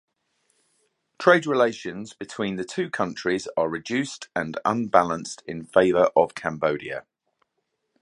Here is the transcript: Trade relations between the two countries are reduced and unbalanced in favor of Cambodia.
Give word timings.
Trade 1.19 1.45
relations 1.45 2.13
between 2.15 2.55
the 2.55 2.63
two 2.65 2.89
countries 2.89 3.47
are 3.55 3.69
reduced 3.69 4.29
and 4.35 4.59
unbalanced 4.65 5.43
in 5.45 5.63
favor 5.63 6.09
of 6.15 6.33
Cambodia. 6.33 7.05